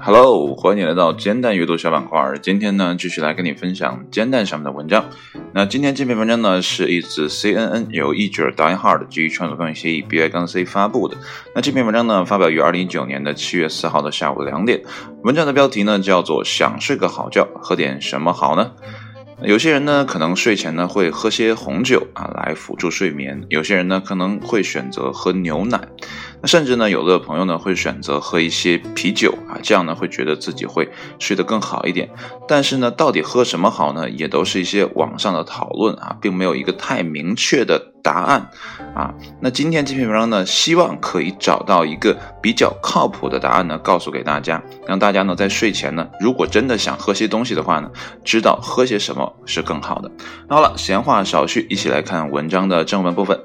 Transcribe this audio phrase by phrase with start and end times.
[0.00, 2.32] Hello，欢迎你来到煎蛋阅读小板块。
[2.40, 5.04] 今天呢，继续来跟你分享煎蛋上面的文章。
[5.52, 11.18] 那今天这篇文章呢，是一自 CNN 由译者 Die Hard 基于创作共享协议 BI-C 发布的。
[11.54, 14.82] 那这篇文章呢，发表于二零一九年的七月四号的下午两点。
[15.24, 18.72] 文章的标题呢，叫做“想睡个好觉，喝点什么好呢？”
[19.44, 25.80] 有些人呢，可能睡前呢会喝些红酒啊，来辅助睡眠；有些人呢，可能会选择喝牛奶。
[26.40, 30.88] 那甚至呢，有的朋友呢会选择喝一些啤酒啊，这样呢会觉得自己会
[31.18, 32.08] 睡得更好一点。
[32.46, 34.08] 但是呢，到底喝什么好呢？
[34.08, 38.50] 也都是一些网上的讨论啊，并没有一个太明确的答案
[38.94, 39.12] 啊。
[39.40, 47.90] 那今天这篇文章呢，希望可以找到一个比较靠谱的答案呢，告诉给大家，让大家呢在睡前呢，如果真的想喝些东西的话呢，
[48.24, 50.10] 知道喝些什么是更好的。
[50.48, 53.40] 那好了，闲话少叙，一起来看文章的正文部分。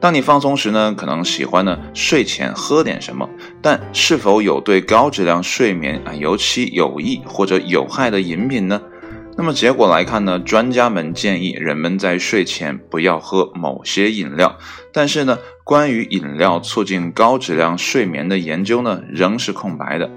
[0.00, 3.28] 当你放松时呢，可能喜欢呢睡前喝点什么，
[3.60, 8.80] 但是否有对高质量睡眠啊尤其有益或者有害的饮品呢？
[9.36, 14.56] 那么结果来看呢，专家们建议人们在睡前不要喝某些饮料，
[14.92, 20.08] 但是呢，关于饮料促进高质量睡眠的研究呢，仍是空白的。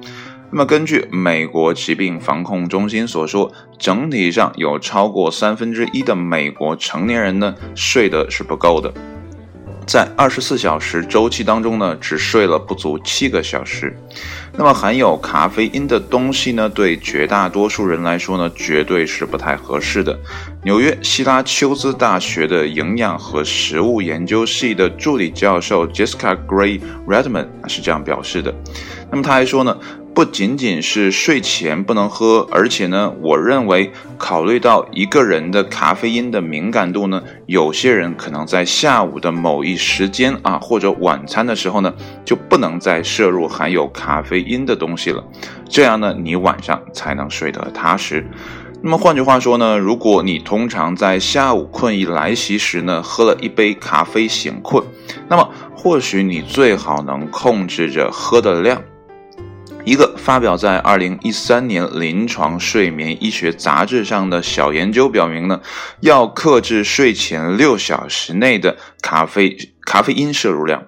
[0.51, 8.93] 那么根据美国疾病防控中心所说，整体上有超过三分之一的美国成年人呢睡得是不够的。
[9.87, 13.95] 在二十四小时周期当中呢，只睡了不足七个小时。
[14.53, 20.17] 那么含有咖啡因的东西呢，对绝大多数人来说呢，绝对是不太合适的。
[20.63, 28.53] 纽约希拉丘兹大学的营养和食物研究系的助理教授 Jessica Gray Redmond 是这样表示的。
[29.09, 29.75] 那么他还说呢。
[30.13, 41.93] 不仅仅是睡前不能喝，而且呢，我认为考虑到一个人的咖啡因的敏感度呢，有些人可能在下午的某一时间啊，或者晚餐的时候呢，
[42.25, 45.23] 就不能再摄入含有咖啡因的东西了，
[45.69, 48.25] 这样呢，你晚上才能睡得踏实。
[48.83, 54.83] 那么换句话说呢，如果你通常在下午困意来袭时呢，喝了一杯咖啡醒困，
[55.29, 58.81] 那么或许你最好能控制着喝的量。
[59.83, 65.59] 一个发表在二零一三年《临床睡眠医学杂志》上的小研究表明呢，
[66.01, 70.83] 要克制睡前六小时内的咖啡咖啡因摄入量。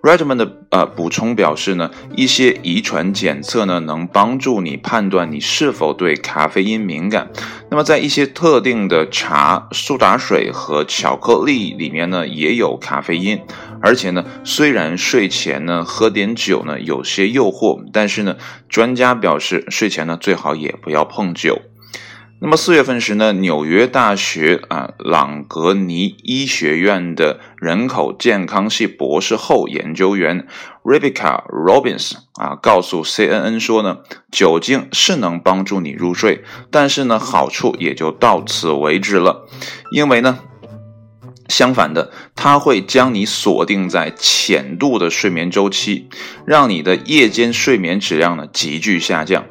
[0.00, 7.30] Redmond 的呃补充表示呢，一些遗传检测呢能帮助你判断你是否对咖啡因敏感。
[7.68, 13.40] 那么在一些特定的茶、苏打水和巧克力里面呢也有咖啡因。
[13.80, 18.36] 而且呢，虽然睡前呢喝点酒呢有些诱惑，但是呢，
[18.68, 21.62] 专家表示睡前呢最好也不要碰酒。
[22.40, 30.46] 那么四月份时呢，纽约大学啊朗格尼医学院的人口健康系博士后研究员
[30.84, 33.98] Rebecca Robbins 啊告诉 CNN 说呢，
[34.30, 39.48] 酒精是能帮助你入睡，但是呢好处也就到此为止了，
[39.90, 40.38] 因为呢，
[41.48, 46.08] 相反的，它会将你锁定在浅度的睡眠周期，
[46.46, 49.44] 让你的夜间睡眠质量呢急剧下降。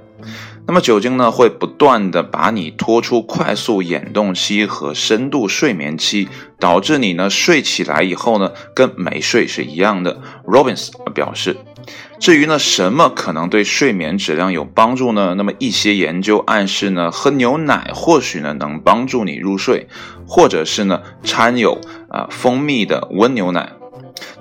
[0.67, 6.27] 那么酒精呢，会不断的把你拖出快速眼动期和深度睡眠期，
[6.59, 10.21] 导致你呢睡起来以后呢，跟没睡是一样的。
[10.45, 11.55] Robbins 表示，
[12.19, 15.35] 至于呢什么可能对睡眠质量有帮助呢？
[15.35, 19.87] 那么一些研究暗示呢，喝牛奶或许呢能帮助你入睡，
[20.27, 21.79] 或者是呢掺有
[22.09, 23.71] 啊蜂蜜的温牛奶。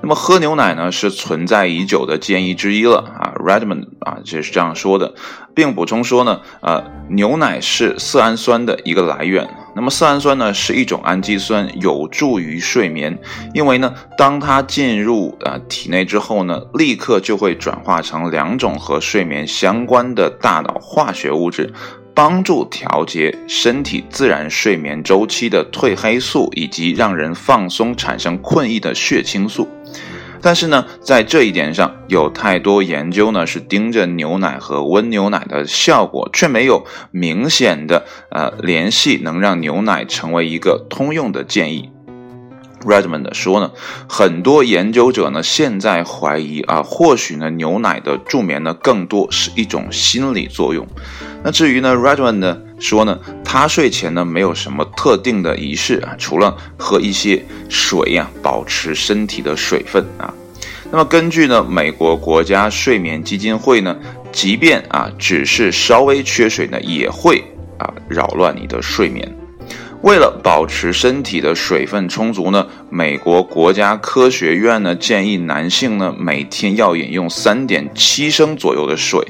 [0.03, 5.15] 那么喝牛奶呢是存在已久的建议之一了啊，Redmond 啊就是这样说的，
[5.55, 9.49] 并补充说呢，呃，牛奶是色氨酸的一个来源。
[9.75, 13.19] 那么色氨酸呢是一种氨基酸，有助于睡眠，
[13.53, 21.73] 因为呢，当它进入呃体内之后呢，立刻就会转化成两种和睡眠相关的大脑化学物质。
[22.17, 29.69] 帮助调节身体自然睡眠周期的褪黑素，以及让人放松、产生困意的血清素。
[30.41, 41.91] 但是呢，在这一点上，有太多研究呢是盯着牛奶和温牛奶的效果，却没有明显的呃联系，能让牛奶成为一个通用的建议。
[42.85, 43.71] Redmond 说呢，
[44.09, 50.87] 很多研究者呢现在怀疑啊，或许呢牛奶的助眠呢更多是一种心理作用。
[51.43, 60.33] 那至于呢，Redmond 呢说呢，他睡前呢没有什么特定的仪式啊，除了喝一些水呀，保持身体的水分啊。
[60.93, 63.97] 那么根据呢美国国家睡眠基金会呢，
[64.31, 67.43] 即便啊只是稍微缺水呢，也会
[67.79, 69.37] 啊扰乱你的睡眠。
[70.03, 79.21] 为了保持身体的水分充足呢，美国国家科学院呢建议男性呢每天要饮用三点七升左右的水。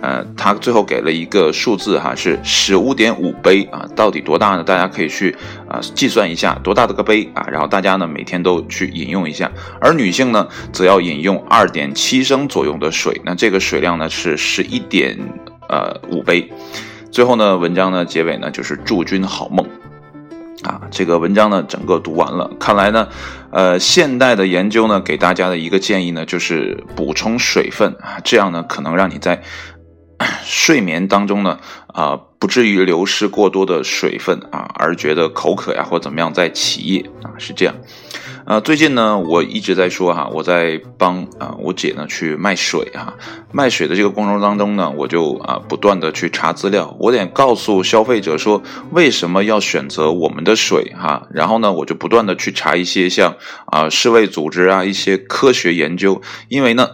[0.00, 4.62] 呃，他最后给了一个数字哈，是十五点五杯啊，到底多大呢？
[4.62, 5.34] 大家可以去
[5.68, 9.50] 啊计算一下多大的个杯啊，然后大家呢每天都去饮用一下。
[9.80, 15.16] 而女性呢，则要饮用二点七升左右的水，那这个水量呢是十一点
[15.68, 16.50] 呃五杯。
[17.10, 19.64] 最后呢，文章呢结尾呢就是祝君好梦
[20.64, 20.80] 啊。
[20.90, 23.08] 这个文章呢整个读完了，看来呢，
[23.52, 29.42] 呃，现代的研究呢给大家的一个建议呢就是补充水分啊，这样呢可能让你在。
[30.46, 31.58] 睡眠当中呢，
[31.88, 37.74] 啊，不至于流失过多的水分啊，而觉得口渴呀或怎么样在起夜啊，是这样。
[38.46, 43.14] 啊，最近呢，我一直在说哈，我在帮啊我姐呢去卖水哈，
[43.50, 56.20] 卖水的这个过程当中呢，我就啊不断的去查资料，我得告诉消费者说为什么要选择我们的水哈，然后呢，我就不断的去查一些像啊世卫组织啊一些科学研究，
[56.50, 56.86] 因为呢，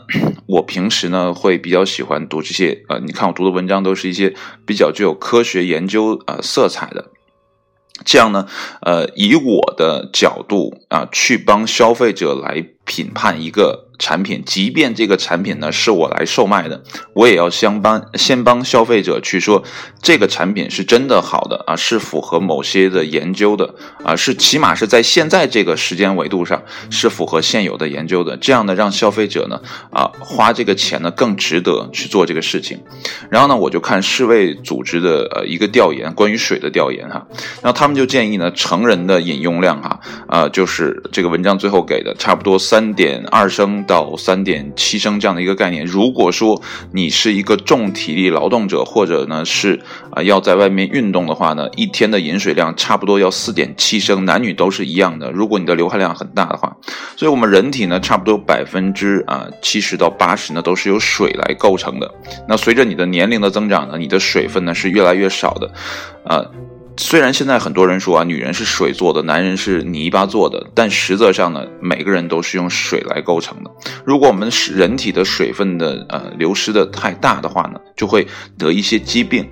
[0.47, 4.33] 我平时呢会比较喜欢读这些呃，你看我读的文章都是一些
[4.65, 7.11] 比较具有科学研究呃色彩的。
[8.05, 8.47] 这样呢，
[8.81, 13.90] 呃，以我的角度啊，去帮消费者来评判一个。
[14.01, 16.83] 产品，即便这个产品呢是我来售卖的，
[17.13, 19.63] 我也要先帮先帮消费者去说
[20.03, 29.61] 这个产品是真的好的啊，是符合某些的研究的啊，是起码是在现在这个时间维度上是符合现有的研究的，这样呢让消费者呢
[29.93, 32.83] 啊花这个钱呢更值得去做这个事情。
[33.29, 37.27] 然后呢，我就看世卫组织的呃一个调研，关于水的调研哈，
[37.61, 43.85] 然后他们就建议呢成人的饮用量哈啊就是这个文章最后给的差不多三点二升。
[43.91, 45.85] 到三点七升这样的一个概念。
[45.85, 49.81] 如果说你是一个重体力劳动者，或者呢是
[50.13, 55.33] 啊要在外面运动的话呢，一天的饮水量差不多要四点七升，男女都是一样的。
[55.33, 56.77] 如果你的流汗量很大的话，
[57.17, 62.09] 所以我们人体呢差不多百分之啊七十到八十呢都是由水来构成的。
[62.47, 65.73] 那随着你的年龄的增长呢，你的水分呢是越来越少的，
[66.25, 66.47] 啊。
[66.97, 73.71] 虽然现在很多人说啊，女人是水做的，男人是泥巴做的，但实则上呢，每个人都是用水来构成的。
[74.05, 78.27] 如果我们人体的水分的呃流失的太大的话呢，就会
[78.59, 79.49] 得一些疾病。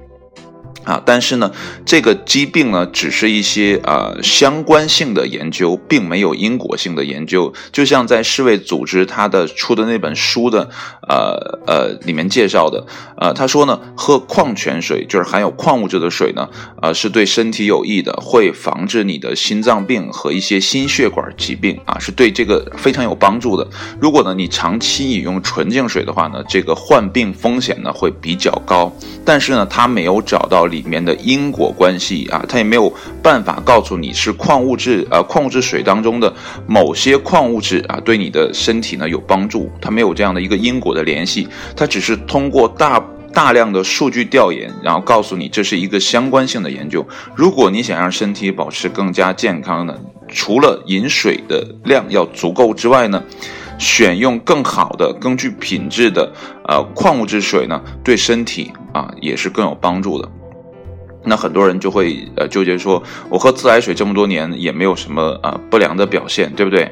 [0.89, 1.53] 啊，但是呢，
[1.85, 7.53] 这个疾病呢，只是一些呃相关性的研究，并没有因果性的研究。
[7.71, 10.71] 就像在世卫组织他的出的那本书的
[11.07, 12.87] 呃呃里面介绍的，
[13.19, 16.49] 呃，他说呢，喝矿泉水就是含有矿物质的水呢，
[16.81, 23.69] 呃，是对身体有益的，会防治你的心脏病和一些心血管疾病啊，是对这个非常有帮助的。
[24.01, 28.91] 如果呢你长期饮用纯净水的话呢，这个患病风险呢会比较高。
[29.23, 32.93] 但是呢，他没有找到理里面的因果关系啊，他也没有
[33.23, 36.33] 办法告诉你是矿物质呃矿物质水当中的
[36.67, 47.07] 某些矿物质啊对你的身体呢有帮助，他没有这样的一个因果的联系，他只是通过大大量的数据调研，然后告诉你这是一个相关性的研究。
[47.35, 49.95] 如果你想让身体保持更加健康呢，
[50.29, 53.23] 除了饮水的量要足够之外呢。
[53.81, 56.33] 选用更好的、更具品质的
[56.69, 60.29] 呃矿物质水呢，对身体啊也是更有帮助的。
[61.29, 66.91] 那很多人就会呃纠结说，我喝自来水这么多年也没有什么啊不良的表现，对不对？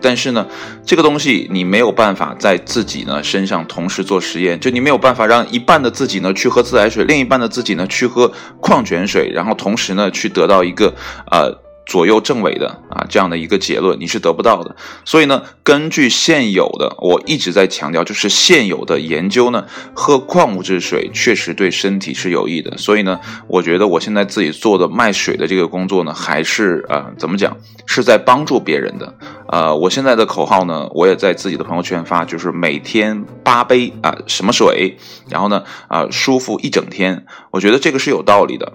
[0.00, 0.46] 但是呢，
[0.84, 10.94] 这个东西你没有办法在自己呢身上同时做实验，就你没有办法让一半的自己呢去喝自来水，另一半的自己呢去喝矿泉水，然后同时呢去得到一个
[11.30, 11.62] 呃。
[11.86, 14.74] 左右正伪的啊，这样的一个结论你是得不到的。
[15.04, 22.76] 所以呢，根据现有的，我一直在强调，就是现有的研究呢，喝矿物质水确实对身体是有益的。
[22.78, 29.14] 所以呢，我觉得我现在自己做的卖水的这个工作呢，还是呃，怎么讲，是在帮助别人的。
[29.48, 34.96] 呃，我现在的口号呢，我也在自己的朋友圈发，就是每天八杯啊，什么水，
[35.28, 37.26] 然后呢，啊，舒服一整天。
[37.50, 38.72] 我觉得这个是有道理的。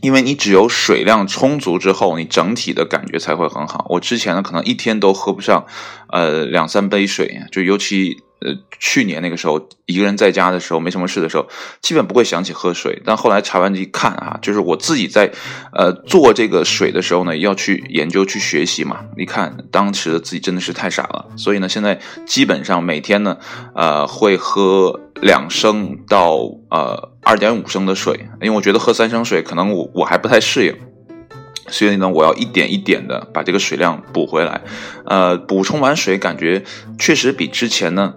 [0.00, 3.86] 因为你只有水量充足之后，你整体的感觉才会很好。
[3.88, 5.66] 我之前呢，可能一天都喝不上，
[6.08, 8.22] 呃，两三杯水，就尤其。
[8.40, 11.48] 呃，去年那个时候，一个人在家的时候，没什么事的时候，
[11.82, 13.02] 基本不会想起喝水。
[13.04, 15.32] 但后来查完一看啊，就是我自己在
[15.72, 19.00] 呃做这个水的时候呢，要去研究、去学习嘛。
[19.16, 21.26] 你看当时的自己真的是太傻了。
[21.36, 23.36] 所以呢，现在基本上每天呢，
[23.74, 26.36] 呃，会喝两升到
[26.70, 30.76] 呃二点五升的水，因为我觉得喝三升水可能我我还不太适应。
[31.70, 34.62] 所以呢，我要一点一点的把这个水量补回来。
[35.06, 36.62] 呃，补充完水，感觉
[37.00, 38.14] 确实比之前呢。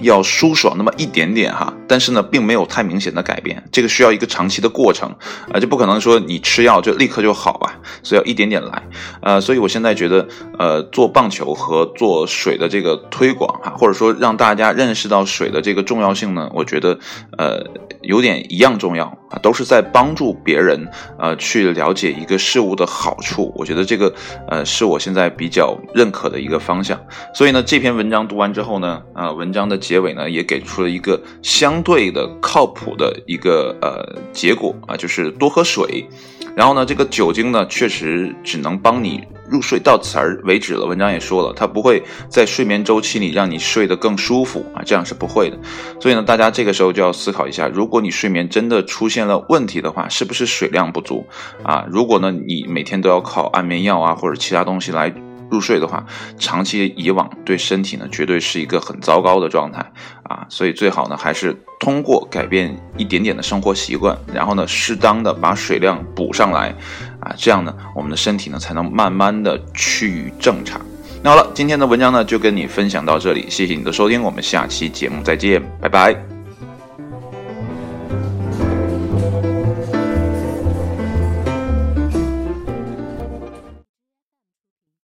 [0.00, 5.08] 要舒爽那么一点点哈，但是呢，并没有太明显的改变，这个需要一个长期的过程，
[5.52, 8.82] 啊，就不可能说你吃药就立刻就好吧，所以要一点点来，
[9.20, 10.26] 呃，所以我现在觉得，
[10.58, 16.98] 呃，做棒球和做水的这个推广哈，或者说让大家认识到水的这个重要性呢，我觉得，
[17.38, 17.62] 呃，
[18.06, 24.12] 有点一样重要啊，都是在帮助别人，呃，去了解一个事物的好处，我觉得这个，
[24.48, 27.00] 呃，是我现在比较认可的一个方向，
[27.32, 29.78] 所以呢，这篇文章读完之后呢，啊，文章的。
[29.84, 36.08] 结尾呢，也给出了一个相对的靠谱的一个呃结果啊，就是多喝水。
[36.56, 40.86] 然后呢，这个酒精呢，确实只能帮你入睡，到此而为止了。
[40.86, 45.58] 文章也说了，它不会在睡眠周期里让你睡得更舒服啊，这样是不会的。
[46.00, 51.26] 所以呢，大家这个时候就要思考一下，如果你睡眠真的出现了问题的话，是不是水量不足
[51.62, 51.84] 啊？
[51.88, 55.14] 如果呢，你每天都要靠安眠药啊或者其他东西来。
[55.50, 56.04] 入睡的话，
[56.38, 59.80] 长期以往对身体呢，绝对是一个很糟糕的状态
[60.24, 66.74] 啊，所以最好呢，还是通过改变一点点的生活习惯，然后呢，适当的把水量补上来
[67.20, 70.80] 啊，这样呢，我们的身体呢，才能慢慢的趋于正常。
[71.22, 76.33] 那好了，今天的文章呢，就跟你分享到这里，谢谢你的收听，我们下期节目再见，拜拜。